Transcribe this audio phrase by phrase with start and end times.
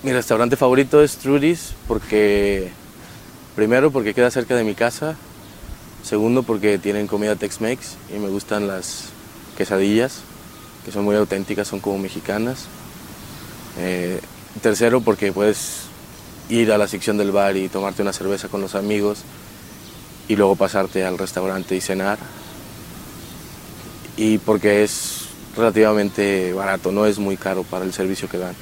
[0.00, 2.70] Mi restaurante favorito es Trudy's porque,
[3.56, 5.16] primero porque queda cerca de mi casa,
[6.04, 9.06] segundo porque tienen comida Tex-Mex y me gustan las
[9.56, 10.20] quesadillas,
[10.84, 12.66] que son muy auténticas, son como mexicanas.
[13.76, 14.20] Eh,
[14.62, 15.86] tercero porque puedes
[16.48, 19.22] ir a la sección del bar y tomarte una cerveza con los amigos
[20.28, 22.18] y luego pasarte al restaurante y cenar.
[24.16, 25.22] Y porque es
[25.56, 28.54] relativamente barato, no es muy caro para el servicio que dan.